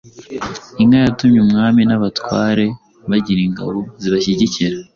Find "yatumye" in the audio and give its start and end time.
1.05-1.39